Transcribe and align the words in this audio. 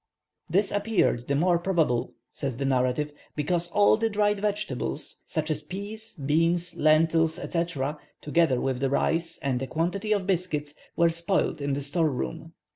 "This 0.49 0.71
appeared 0.71 1.27
the 1.27 1.35
more 1.35 1.59
probable," 1.59 2.15
says 2.31 2.57
the 2.57 2.65
narrative, 2.65 3.13
"because 3.35 3.67
all 3.67 3.97
the 3.97 4.09
dried 4.09 4.39
vegetables, 4.39 5.17
such 5.27 5.51
as 5.51 5.61
peas, 5.61 6.15
beans, 6.15 6.75
lentils, 6.75 7.35
&c., 7.35 7.63
together 8.19 8.59
with 8.59 8.79
the 8.79 8.89
rice, 8.89 9.37
and 9.43 9.61
a 9.61 9.67
quantity 9.67 10.11
of 10.11 10.25
biscuits, 10.25 10.73
were 10.95 11.09
spoiled 11.09 11.61
in 11.61 11.73
the 11.73 11.83
store 11.83 12.09
room. 12.09 12.53